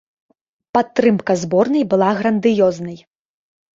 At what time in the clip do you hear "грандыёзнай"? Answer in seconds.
2.23-2.99